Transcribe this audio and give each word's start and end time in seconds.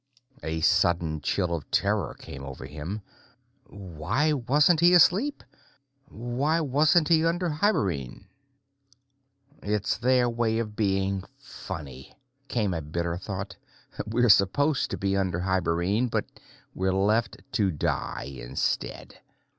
A 0.41 0.61
sudden 0.61 1.21
chill 1.21 1.53
of 1.53 1.69
terror 1.69 2.15
came 2.17 2.43
over 2.43 2.65
him. 2.65 3.03
Why 3.67 4.33
wasn't 4.33 4.79
he 4.79 4.95
asleep? 4.95 5.43
Why 6.07 6.59
wasn't 6.59 7.07
he 7.09 7.23
under 7.23 7.49
hibernene? 7.49 8.25
It's 9.61 9.99
their 9.99 10.27
way 10.27 10.57
of 10.57 10.75
being 10.75 11.23
funny, 11.37 12.17
came 12.47 12.73
a 12.73 12.81
bitter 12.81 13.15
thought. 13.15 13.57
_We're 14.09 14.31
supposed 14.31 14.89
to 14.89 14.97
be 14.97 15.15
under 15.15 15.41
hibernene, 15.41 16.07
but 16.09 16.25
we're 16.73 16.93
left 16.95 17.37
to 17.51 17.69
die, 17.69 18.23
instead. 18.25 19.19